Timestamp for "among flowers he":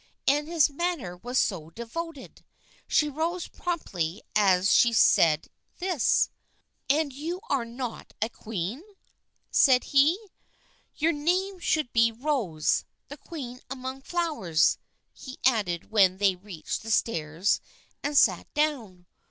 13.69-15.37